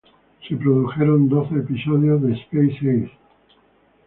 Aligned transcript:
Se 0.47 0.55
produjeron 0.55 1.29
doce 1.29 1.57
episodios 1.57 2.23
de 2.23 2.33
Space 2.33 2.77
Ace. 2.89 3.11